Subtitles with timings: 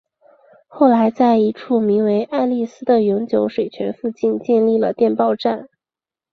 [0.65, 5.69] 后来在一处名为爱丽斯的永久水泉附近建立了电报站。